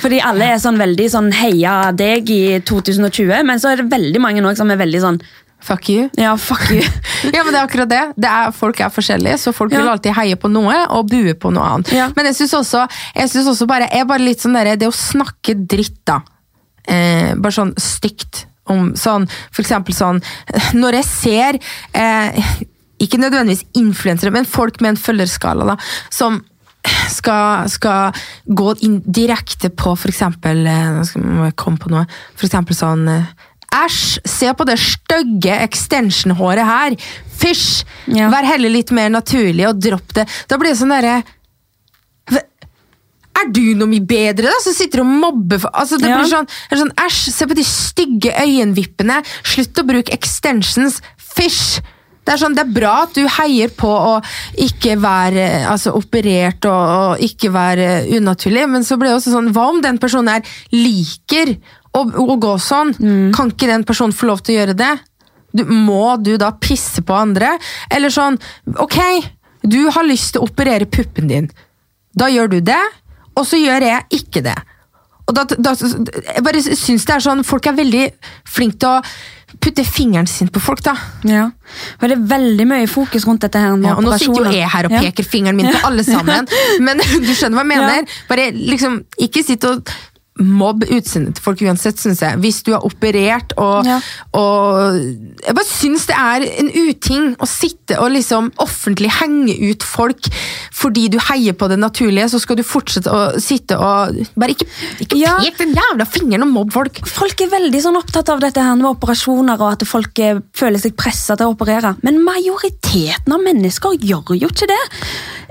[0.00, 4.22] Fordi alle er sånn veldig sånn heia deg i 2020, men så er det veldig
[4.22, 5.22] mange nå som er veldig sånn
[5.60, 6.08] Fuck you.
[6.16, 6.80] ja, fuck you.
[7.34, 8.00] Ja, men det er akkurat det.
[8.16, 11.50] det er, folk er forskjellige, så folk vil alltid heie på noe og bue på
[11.52, 11.92] noe annet.
[11.92, 12.06] Ja.
[12.16, 14.88] Men jeg synes også, jeg synes også bare, jeg er bare litt sånn der, det
[14.88, 16.22] å snakke dritt da,
[16.88, 20.22] eh, bare sånn stygt, om sånn, for eksempel sånn,
[20.80, 21.60] når jeg ser,
[21.92, 22.40] eh,
[23.04, 25.76] ikke nødvendigvis influensere, men folk med en følgerskala da,
[26.08, 26.40] som
[27.10, 28.12] skal, skal
[28.46, 32.06] gå inn direkte på eksempel, eh, nå skal må jeg komme på noe,
[32.48, 36.96] eksempel sånn, eh, Æsj, se på det stygge extension-håret her.
[37.38, 37.84] Fysj!
[38.10, 38.26] Ja.
[38.32, 40.24] Vær heller litt mer naturlig og dropp det.
[40.50, 41.20] Da blir det sånn derre
[43.40, 44.56] Er du noe mye bedre, da?
[44.60, 46.18] Som sitter og mobber for altså, det Ja.
[46.18, 49.22] blir sånn, sånn Æsj, se på de stygge øyenvippene.
[49.46, 50.98] Slutt å bruke extensions.
[51.16, 51.80] Fysj!
[52.20, 54.14] Det er, sånn, det er bra at du heier på å
[54.60, 57.86] ikke være altså, operert og, og ikke være
[58.18, 61.54] unaturlig, men så blir det også sånn Hva om den personen her liker
[61.96, 62.92] å, å gå sånn?
[63.34, 64.92] Kan ikke den personen få lov til å gjøre det?
[65.56, 67.56] Du, må du da pisse på andre?
[67.90, 68.38] Eller sånn
[68.78, 69.00] Ok,
[69.66, 71.48] du har lyst til å operere puppen din.
[72.14, 72.82] Da gjør du det,
[73.38, 74.58] og så gjør jeg ikke det.
[75.30, 78.06] Og da, da, jeg bare syns det er sånn Folk er veldig
[78.50, 79.02] flinke til å
[79.60, 80.94] putte fingeren sin på folk, da.
[81.26, 81.48] Ja.
[82.00, 84.68] Og det er veldig mye fokus rundt dette her Ja, og nå sitter jo jeg
[84.70, 85.00] her og Ja.
[85.00, 86.46] peker fingeren min på alle sammen,
[86.86, 88.14] men du skjønner hva jeg mener.
[88.28, 89.90] Bare liksom, ikke sitt og
[90.40, 92.38] mobb utseendet til folk uansett, syns jeg.
[92.42, 94.00] Hvis du er operert og, Ja.
[94.34, 94.94] og
[95.40, 100.28] Jeg bare syns det er en uting å sitte og liksom offentlig henge ut folk
[100.80, 104.66] fordi du heier på det naturlige, så skal du fortsette å sitte og Bare ikke,
[105.00, 105.36] ikke Ja.
[105.38, 107.00] pek den jævla fingeren og mobb folk.
[107.06, 110.78] Folk er veldig sånn opptatt av dette her med operasjoner og at folk eh, føler
[110.80, 111.96] seg pressa til å operere.
[112.02, 114.80] Men majoriteten av mennesker gjør jo ikke det.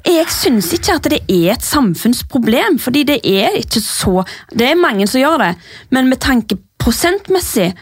[0.05, 4.79] Jeg syns ikke at det er et samfunnsproblem, fordi det er ikke så Det er
[4.79, 5.53] mange som gjør det,
[5.89, 7.73] men med tanke prosentmessig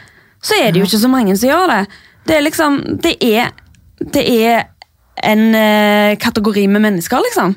[0.42, 1.82] så er det jo ikke så mange som gjør det.
[2.26, 3.50] Det er liksom Det er,
[4.14, 4.66] det er
[5.22, 7.54] en eh, kategori med mennesker, liksom.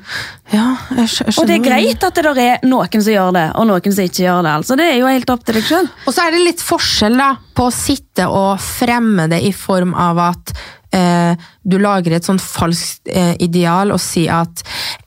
[0.52, 3.32] Ja, jeg skj- jeg Og det er greit at det der er noen som gjør
[3.36, 4.52] det, og noen som ikke gjør det.
[4.58, 4.76] altså.
[4.76, 5.88] Det er jo helt opp til deg sjøl.
[6.06, 9.94] Og så er det litt forskjell da, på å sitte og fremme det i form
[9.94, 10.54] av at
[10.92, 14.62] eh, du lager et sånn falskt eh, ideal og si at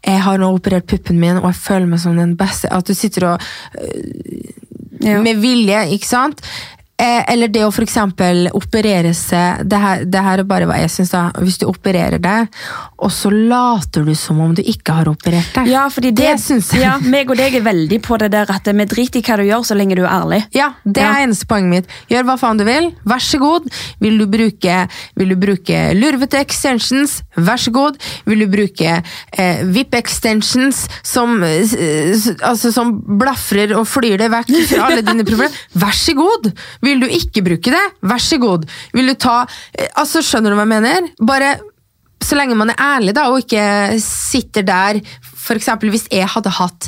[0.05, 2.71] jeg har nå operert puppen min og jeg føler meg som den beste.
[2.73, 3.41] At du sitter og
[5.05, 5.19] Ja.
[5.21, 6.41] med vilje, ikke sant?
[6.95, 10.93] Eh, eller det å eksempel operere seg det her, det her er bare hva jeg
[10.93, 12.47] synes da Hvis du opererer deg,
[13.03, 15.67] og så later du som om du ikke har operert deg.
[15.73, 16.85] Ja, fordi det, Det synes jeg.
[16.85, 19.43] Ja, meg og deg er veldig på det der at vi driter i hva du
[19.43, 20.39] gjør, så lenge du er ærlig.
[20.55, 21.09] Ja, det Ja.
[21.17, 21.97] er eneste poenget mitt.
[22.13, 23.67] Gjør hva faen du vil, vær så god.
[23.99, 24.77] Vil du bruke,
[25.19, 27.99] vil du bruke lurvete extensions, vær så god.
[28.25, 29.03] Vil du bruke
[29.35, 35.51] eh, VIP-extensions som, eh, altså, som blafrer og flyr deg vekk fra alle dine problemer,
[35.75, 36.53] vær så god.
[36.85, 38.67] Vil du ikke bruke det, vær så god.
[38.95, 41.09] Vil du ta eh, Altså, skjønner du hva jeg mener?
[41.25, 41.55] Bare
[42.25, 45.01] så lenge man er ærlig da, og ikke sitter der
[45.53, 46.87] eksempel hvis jeg hadde hatt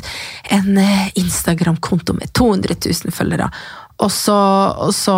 [0.54, 3.46] en eh, Instagram-konto med 200 000 følgere,
[4.02, 4.34] og så,
[4.78, 5.16] og, så,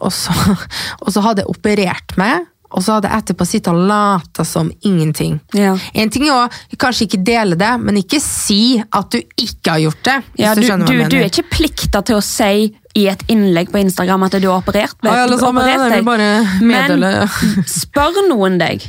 [0.00, 0.34] og, så,
[1.04, 4.68] og så hadde jeg operert meg, og så hadde jeg etterpå sittet og lata som
[4.86, 5.40] ingenting.
[5.56, 5.72] Ja.
[5.94, 9.82] En ting er å kanskje ikke dele det, men ikke si at du ikke har
[9.88, 10.18] gjort det.
[10.38, 14.24] Ja, du, du, du er ikke plikta til å si i et innlegg på Instagram
[14.26, 18.58] at du har operert, ble, alle sammen, operert jeg vil bare meddele Men spør noen
[18.58, 18.86] deg.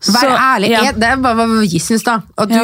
[0.00, 0.70] Vær så- ærlig.
[0.72, 0.82] ja.
[0.88, 2.20] Jeg, det er bare hva vi syns, da.
[2.48, 2.56] Du,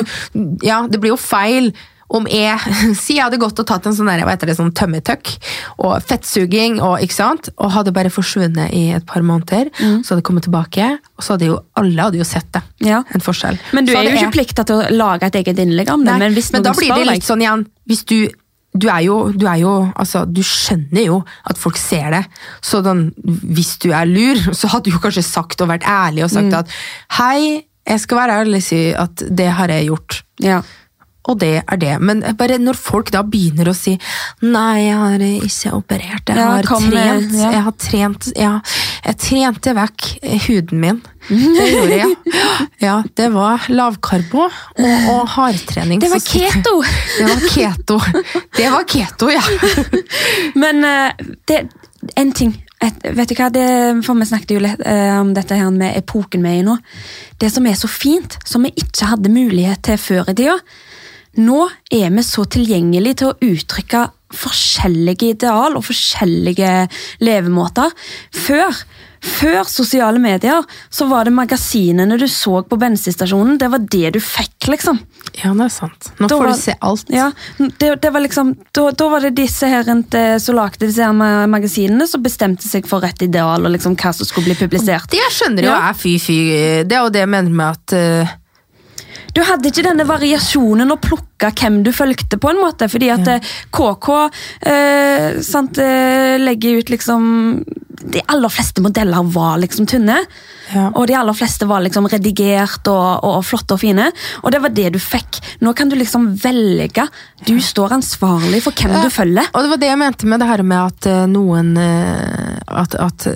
[0.65, 0.87] ja.
[0.89, 1.73] det blir jo feil
[2.09, 2.55] om jeg
[3.03, 5.33] Si jeg hadde gått og tatt en sånn der, hva heter det, sånn tømmertøkk
[5.83, 10.01] og fettsuging og ikke sant, og hadde bare forsvunnet i et par måneder, Mm.
[10.03, 10.87] så hadde jeg kommet tilbake,
[11.19, 12.63] og så hadde jo alle hadde jo sett det.
[12.87, 13.03] Ja.
[13.13, 13.59] En forskjell.
[13.75, 16.05] Men du er jo jo jeg- ikke plikta til å lage et eget innlegg om
[16.05, 16.13] det.
[16.15, 18.29] Nei, men men da blir det litt sånn igjen Hvis du
[18.79, 22.25] du er, jo, du er jo altså, Du skjønner jo at folk ser det.
[22.63, 23.13] Så den,
[23.57, 26.51] hvis du er lur, så hadde du jo kanskje sagt og vært ærlig og Mm.
[26.51, 26.75] sagt at
[27.19, 30.23] hei, jeg skal være ærlig og si at det har jeg gjort.
[30.43, 30.61] ja.
[31.27, 31.95] Og det er det.
[32.01, 33.97] Men bare når folk da begynner å si
[34.47, 37.51] nei, jeg har ikke operert, jeg Ja, har kom med- trent, ja.
[37.51, 38.53] jeg har trent, ja,
[39.07, 40.07] jeg trente vekk
[40.47, 41.01] huden min.
[41.29, 42.17] Det gjorde jeg.
[42.87, 45.99] Ja, det var lavkarbo og, og hardtrening.
[46.05, 46.77] Det var keto!
[47.19, 47.99] Det var keto.
[48.57, 49.43] Det var keto, ja.
[50.63, 51.65] Men eh, det,
[52.17, 53.65] en ting et, Vet du hva, det,
[54.05, 56.75] for Vi snakket jo litt eh, om dette her med epoken vi er i nå.
[57.41, 60.59] Det som er så fint, som vi ikke hadde mulighet til før i tida
[61.37, 66.71] Nå er vi så tilgjengelige til å uttrykke forskjellige ideal og forskjellige
[67.25, 67.93] levemåter.
[68.35, 68.85] Før
[69.27, 73.57] før sosiale medier så var det magasinene du så på bensinstasjonen.
[73.59, 75.01] Det var det du fikk, liksom.
[75.41, 76.11] Ja, det er sant.
[76.21, 77.11] Nå Da får var- du se alt.
[77.11, 81.03] Ja, det, det var liksom, da, da var det disse her eh, som lagde disse
[81.03, 81.13] her
[81.49, 85.11] magasinene, som bestemte seg for rett ideal og liksom hva som skulle bli publisert.
[85.11, 85.89] Det jeg skjønner jo Ja.
[85.91, 86.39] er fy-fy.
[86.87, 88.29] Det er jo det jeg mener med at eh,
[89.37, 93.29] Du hadde ikke denne variasjonen å plukke hvem du fulgte, på en måte, fordi at
[93.29, 93.41] ja.
[93.77, 94.09] KK
[94.71, 97.27] eh, sant, eh, legger ut liksom
[98.13, 100.19] De aller fleste modeller var liksom tynne.
[100.73, 100.89] Ja.
[100.95, 104.09] Og de aller fleste var liksom redigert og, og flotte og fine.
[104.43, 105.41] Og det var det du fikk.
[105.63, 107.07] Nå kan du liksom velge.
[107.47, 109.51] Du står ansvarlig for hvem du følger.
[109.53, 112.97] Og det var det jeg mente med det her med at eh, noen eh, at,
[112.99, 113.27] at,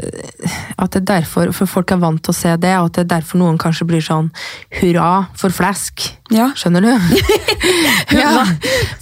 [0.76, 3.04] at det er derfor For folk er vant til å se det, og at det
[3.04, 4.32] er derfor noen kanskje blir sånn
[4.80, 6.08] hurra for flesk.
[6.34, 6.50] Ja.
[6.58, 6.92] Skjønner du?
[8.20, 8.44] ja.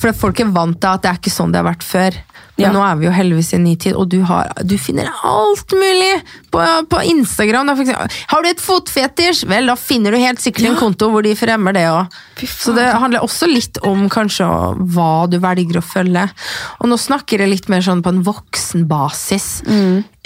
[0.01, 2.21] For folk er vant til at det er ikke sånn det har vært før.
[2.59, 2.73] Men Ja.
[2.75, 5.71] nå er vi jo heldigvis i en ny tid, og du, har, du finner alt
[5.79, 7.71] mulig på, på Instagram.
[7.71, 8.17] Eksempel.
[8.33, 9.45] har du et fotfetisj?
[9.47, 12.17] Vel, da finner du helt sikkert en konto hvor de fremmer det òg.
[12.51, 14.47] Så det handler også litt om kanskje
[14.95, 16.27] hva du velger å følge.
[16.83, 19.49] Og nå snakker jeg litt mer sånn på en voksenbasis.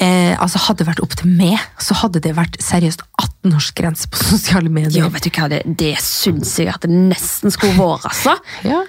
[0.02, 4.24] Eh, altså Hadde det vært opp til meg, så hadde det vært seriøst 18-årsgrense på
[4.32, 5.04] sosiale medier.
[5.04, 8.38] Ja, vet du hva, det, det syns jeg at det nesten skulle vært, altså.
[8.66, 8.80] Ja.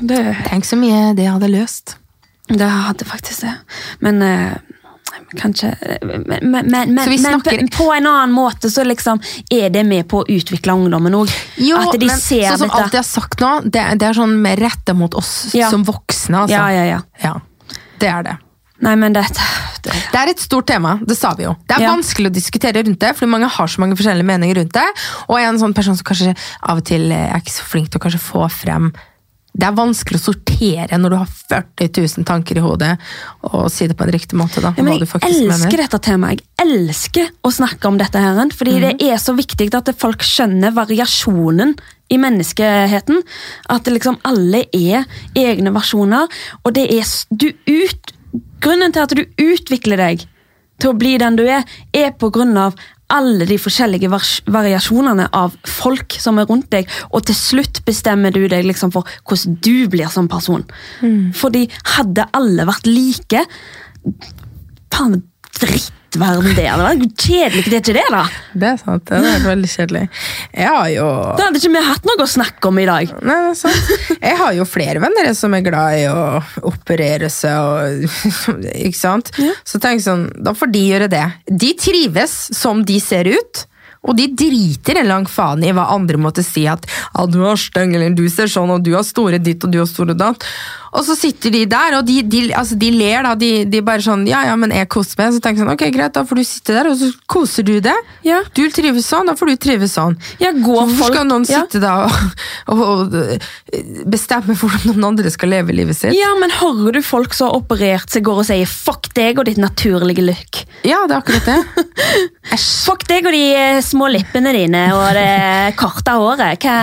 [0.00, 1.96] Det, Tenk så mye det hadde løst.
[2.48, 3.52] det hadde faktisk det.
[4.00, 4.52] Men eh,
[5.38, 5.70] kanskje
[6.02, 10.26] Men, men, men, men på, en annen måte så liksom er det med på å
[10.28, 11.30] utvikle ungdommen òg.
[11.78, 12.82] At de men ser sånn som dette.
[12.82, 15.70] alt jeg har sagt nå, det, det er sånn mer retta mot oss Ja.
[15.70, 16.44] som voksne.
[16.44, 16.56] Altså.
[16.56, 17.00] Ja, ja, ja.
[17.22, 17.34] Ja,
[18.02, 18.36] det er det.
[18.82, 19.38] Nei, men dette
[19.82, 21.56] det, Det er et stort tema, det sa vi jo.
[21.68, 21.94] Det er Ja.
[21.94, 24.88] vanskelig å diskutere rundt det, fordi mange har så mange forskjellige meninger rundt det.
[25.28, 27.90] Og jeg er en sånn person som kanskje av og til er ikke så flink
[27.90, 28.92] til å kanskje få frem
[29.54, 32.96] Det er vanskelig å sortere når du har 40 000 tanker i hodet,
[33.44, 34.62] og si det på en riktig måte.
[34.62, 35.76] da, Ja, jeg elsker mener.
[35.76, 36.40] dette temaet.
[36.58, 39.12] Jeg elsker å snakke om dette, her, fordi det Mhm.
[39.12, 41.76] er så viktig at folk skjønner variasjonen
[42.10, 43.22] i menneskeheten.
[43.68, 45.04] At liksom alle er
[45.36, 46.28] egne versjoner.
[46.64, 47.04] Og det er
[47.36, 48.12] du ut,
[48.62, 50.26] Grunnen til at du utvikler deg
[50.80, 51.64] til å bli den du er,
[51.94, 52.12] er
[52.58, 52.76] av
[53.12, 54.08] alle de forskjellige
[54.50, 59.08] variasjonene av folk som er rundt deg, og til slutt bestemmer du deg liksom for
[59.28, 60.64] hvordan du blir som person.
[61.02, 61.32] Mm.
[61.36, 61.66] Fordi
[61.96, 63.44] hadde alle vært like
[64.92, 65.22] Faen,
[65.60, 66.76] drittverden det er.
[66.76, 68.22] Det var kjedelig, det er ikke det, da?
[68.52, 70.02] Det er sant, det er veldig kjedelig.
[70.56, 73.16] Jeg har jo Da hadde ikke vi hatt noe å snakke om i dag.
[73.22, 74.14] Nei, det er sant.
[74.18, 76.22] Jeg har jo flere venner som er glad i å
[76.72, 79.34] operere seg og Ikke sant?
[79.68, 81.26] Så tenk sånn, da får de gjøre det.
[81.48, 83.66] De trives som de ser ut.
[84.02, 87.54] Og de driter en lang faen i hva andre måtte si at ah, 'du er
[87.54, 90.42] stygg', eller 'du ser sånn', og 'du har store ditt og du har store datt'.
[90.92, 93.34] Og så sitter de der, og de, de, altså de ler, da.
[93.38, 95.32] De, de bare sånn 'ja ja, men jeg koser meg'.
[95.32, 97.80] Så tenker jeg sånn, ok, greit, da får du sitte der, og så koser du
[97.80, 97.94] det.
[98.28, 98.42] Ja.
[98.52, 100.18] Du trives sånn, da får du trives sånn.
[100.38, 101.62] Ja, gå, Så Hvorfor folk- skal noen ja.
[101.64, 102.12] sitte da og,
[102.68, 106.12] og, og bestemme hvordan noen andre skal leve livet sitt?
[106.12, 109.46] Ja, men hører du folk som har operert seg, går og sier 'fuck deg og
[109.48, 110.64] ditt naturlige look'?
[110.84, 111.60] Ja, det er akkurat det.
[112.84, 116.58] Fuck deg og de eh, små lippene dine og det korte håret.
[116.62, 116.76] Hva,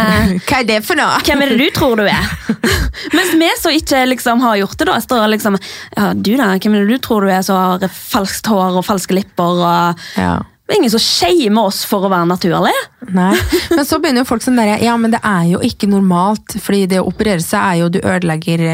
[0.47, 1.19] Hva er det for noe?
[1.25, 2.25] hvem er det du tror du er?
[3.15, 5.57] Mens vi så ikke liksom har gjort det, da, står liksom
[5.97, 8.85] Ja, du da, hvem er det du tror du er som har falskt hår og
[8.87, 9.59] falske lipper?
[9.65, 10.07] og...
[10.15, 10.37] Ja.
[10.69, 12.75] Det er ingen som shamer oss for å være naturlig.
[13.09, 13.31] Nei.
[13.73, 16.83] Men så begynner jo folk sånn der, ja, men det er jo ikke normalt, fordi
[16.91, 18.67] det å operere seg er jo, du ødelegger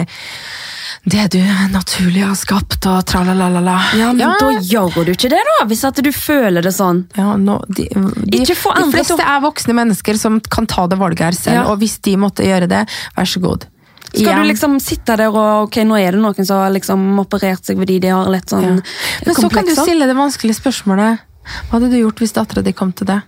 [1.06, 1.40] det du
[1.72, 3.78] naturlig har skapt, og tralalala.
[3.96, 7.04] Ja, men da gjør du ikke det, da, hvis at du føler det sånn.
[7.16, 11.38] Ja, nå, de, de, de fleste er voksne mennesker som kan ta det valget her
[11.38, 11.66] selv, Ja.
[11.72, 12.84] og hvis de måtte gjøre det,
[13.16, 13.68] vær så god.
[14.16, 14.40] Skal ja.
[14.40, 17.78] du liksom sitte der og ok, nå er det noen som har liksom operert seg
[17.82, 18.62] fordi de har litt ja.
[18.62, 18.82] sånn
[19.26, 21.24] Men så kan du stille det vanskelige spørsmålet.
[21.68, 23.20] Hva hadde du gjort hvis dattera di kom til det?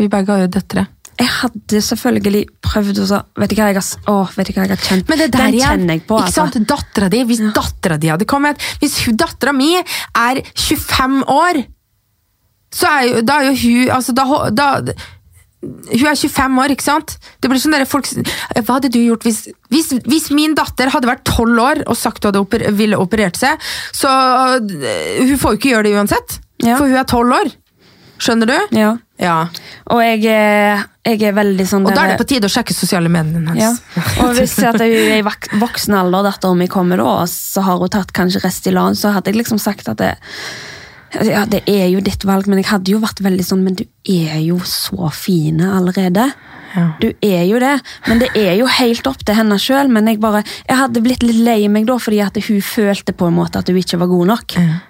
[0.00, 0.86] Vi begge har jo døtre.
[1.20, 3.98] Jeg hadde selvfølgelig prøvd å Vet du hva jeg har, s-
[4.36, 5.08] vet du hva jeg har kjent?
[5.08, 6.16] Men det der Den igjen, kjenner jeg på.
[6.16, 6.46] ikke Altså.
[6.48, 6.68] sant?
[6.72, 11.62] Dattera di, hvis dattera di hadde kommet Hvis dattera mi er 25 år,
[12.72, 14.68] så er jo, da er jo hun altså da, da,
[15.62, 17.16] Hun er 25 år, ikke sant?
[17.40, 21.06] Det blir sånn der folk, Hva hadde du gjort hvis, hvis, hvis min datter hadde
[21.06, 23.62] vært 12 år og sagt hun oper, ville operert seg,
[23.94, 24.10] så
[24.58, 26.76] øh, Hun får jo ikke gjøre det uansett, Ja.
[26.78, 27.52] for hun er 12 år.
[28.22, 28.76] Skjønner du?
[28.78, 28.90] Ja.
[29.22, 29.36] Ja.
[29.90, 33.10] Og jeg, jeg er veldig sånn Og da er det på tide å sjekke sosiale
[33.12, 33.80] mediene hennes.
[33.94, 34.02] Ja.
[34.24, 37.78] Og hvis at hun er i voksen alder, dattera mi kommer da, og så har
[37.82, 40.12] hun tatt kanskje Restylane, så hadde jeg liksom sagt at det,
[41.20, 43.84] ja, det er jo ditt valg, men jeg hadde jo vært veldig sånn, men du
[44.08, 46.30] er jo så fine allerede.
[46.72, 46.86] Ja.
[47.02, 47.74] Du er jo det,
[48.08, 49.90] men det er jo helt opp til henne sjøl.
[49.92, 53.28] Men jeg bare, jeg hadde blitt litt lei meg da, fordi at hun følte på
[53.28, 54.56] en måte at hun ikke var god nok.
[54.56, 54.80] Ja.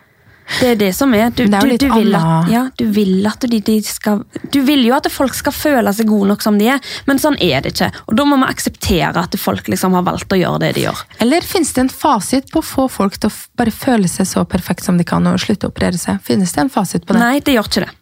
[0.61, 1.31] Det er det som er.
[1.31, 3.77] Du, det er jo du, litt du, vil at, ja, du vil at de, de
[3.87, 7.21] skal Du vil jo at folk skal føle seg gode nok som de er, men
[7.23, 7.91] sånn er det ikke.
[8.07, 11.05] Og da må vi akseptere at folk liksom har valgt å gjøre det de gjør.
[11.25, 14.45] Eller finnes det en fasit på å få folk til å bare føle seg så
[14.49, 16.21] perfekt som de kan og slutte å operere seg?
[16.27, 17.23] Finnes det en fasit på det?
[17.23, 17.93] Nei, det gjør ikke det.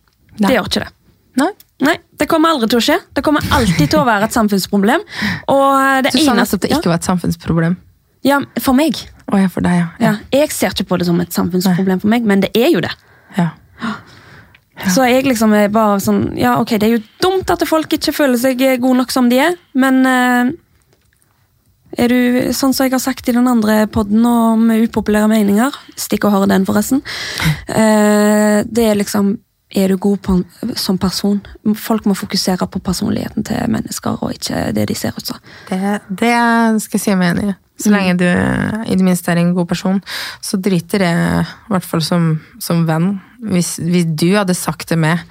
[0.40, 0.48] Nei.
[0.48, 0.94] Det gjør ikke det.
[1.40, 1.52] Nei?
[1.80, 2.98] Nei, Det kommer aldri til å skje.
[3.16, 5.04] Det kommer alltid til å være et samfunnsproblem.
[5.48, 7.76] Og det Du sa nettopp det ikke var et samfunnsproblem.
[8.22, 8.98] ja, ja, For meg.
[9.30, 9.88] Å ja, for deg, ja.
[10.02, 12.82] Ja, jeg ser ikke på det som et samfunnsproblem for meg, men det er jo
[12.84, 12.92] det.
[13.38, 13.52] ja.
[14.88, 18.14] Så jeg liksom er bare sånn Ja, ok, det er jo dumt at folk ikke
[18.16, 20.52] føler seg gode nok som de er, men uh,
[21.98, 26.28] er du, sånn som jeg har sagt i den andre podden om upopulære meninger Stikk
[26.28, 27.02] og hør den, forresten.
[27.68, 29.34] Uh, det er liksom
[29.74, 30.38] Er du god på,
[30.74, 31.42] som person?
[31.78, 35.38] Folk må fokusere på personligheten til mennesker, og ikke det de ser ut som.
[35.68, 36.32] Det, det
[36.82, 37.58] skal jeg si meg enig i.
[37.80, 40.00] Så lenge du i det minste er en god person,
[40.44, 44.98] så driter jeg, i hvert fall som, som venn, hvis, hvis du hadde sagt det
[45.00, 45.22] med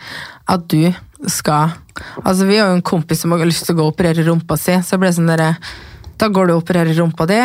[0.49, 0.89] at du
[1.29, 1.75] skal
[2.23, 4.55] Altså, vi har jo en kompis som har lyst til å gå og operere rumpa
[4.57, 5.49] si, så ble det sånn derre
[6.19, 7.39] Da går du og opererer rumpa di,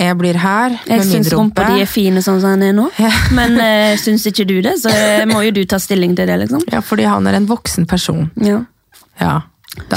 [0.00, 2.74] jeg blir her Jeg med min syns rumpa di er fine sånn som den er
[2.78, 3.12] nå, Ja.
[3.38, 4.92] men uh, syns ikke du det, så
[5.28, 6.64] må jo du ta stilling til det, liksom.
[6.72, 8.30] Ja, fordi han er en voksen person.
[8.40, 8.62] Ja.
[9.20, 9.36] Ja.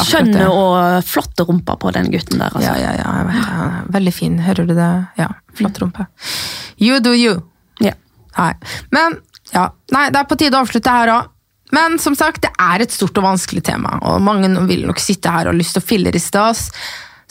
[0.05, 2.53] Skjønne og flotte rumpa på den gutten der.
[2.53, 2.75] Ja, altså.
[2.81, 3.67] ja, ja, jeg vet ja.
[3.97, 4.39] Veldig fin.
[4.45, 4.91] Hører du det?
[5.19, 6.07] Ja, flott rumpe.
[6.81, 7.37] You do you.
[7.83, 7.93] Ja.
[8.37, 8.53] Nei.
[8.95, 9.19] Men,
[9.51, 9.67] ja.
[9.93, 11.29] Nei, det er på tide å avslutte her òg.
[11.71, 15.31] Men som sagt, det er et stort og vanskelig tema, og mange vil nok sitte
[15.31, 16.65] her og ha lyst til å filleriste oss.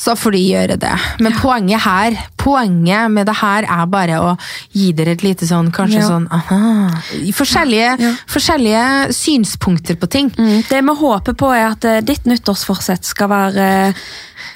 [0.01, 0.93] Så får de gjøre det.
[1.21, 4.31] Men poenget her, poenget med det her er bare å
[4.73, 6.07] gi dere et lite sånn, kanskje Ja.
[6.09, 6.89] sånn aha,
[7.37, 10.31] forskjellige, forskjellige synspunkter på ting.
[10.39, 13.67] Mm, Det vi håper på, er at eh, ditt nyttårsforsett skal være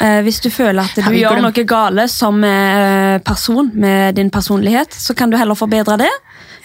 [0.00, 4.30] eh, Hvis du føler at du gjør glem- noe gale som eh, person med din
[4.30, 6.10] personlighet, så kan du heller forbedre det.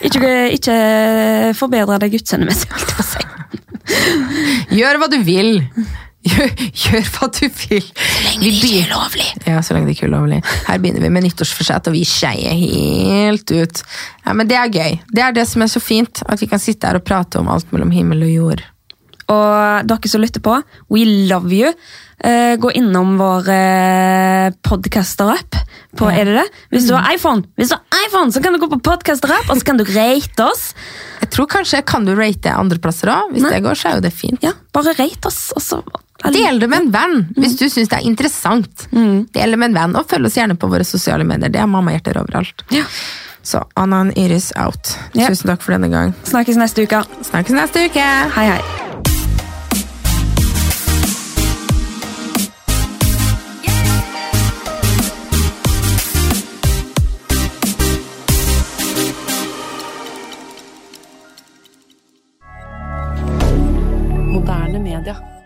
[0.07, 3.19] Ikke, ikke forbedre det å si.
[4.79, 5.63] Gjør hva du vil.
[6.29, 6.49] Gjør,
[6.83, 7.85] gjør hva du vil.
[7.89, 9.27] Så lenge det ikke er ulovlig.
[9.47, 10.39] Ja, så lenge det ikke er ulovlig.
[10.67, 13.83] Her begynner vi med nyttårsforsett, og vi skeier helt ut.
[14.25, 14.99] Ja, Men det er gøy.
[15.13, 17.49] Det er det som er så fint, at vi kan sitte her og prate om
[17.51, 18.65] alt mellom himmel og jord.
[19.29, 20.55] Og dere som lytter på,
[20.89, 21.69] we love you.
[22.19, 25.55] Eh, gå innom vår eh, podcaster-app.
[25.97, 26.19] På, Ja.
[26.21, 26.47] Er det det?
[26.73, 29.57] Hvis du har iPhone, Hvis du har iPhone, så kan du gå på podcaster-app, og
[29.61, 30.73] så kan du rate oss.
[31.21, 33.31] Jeg tror kanskje kan du rate andreplasser òg.
[33.33, 33.53] Hvis Nei.
[33.55, 34.41] det går, så er jo det fint.
[34.43, 35.79] Ja, Bare rate oss, og så
[36.19, 38.87] Del det med en venn hvis du syns det er interessant.
[38.91, 41.49] Del det med en venn, og følg oss gjerne på våre sosiale medier.
[41.49, 42.65] Det er mammahjerter overalt.
[42.75, 42.83] Ja.
[43.41, 44.97] Så Anna and Iris out.
[45.15, 45.29] Ja.
[45.31, 46.13] Tusen takk for denne gang.
[46.27, 47.01] Snakkes neste uke.
[47.23, 48.05] Snakkes neste uke!
[48.35, 48.61] Hei, hei.
[64.29, 65.38] Moderne media.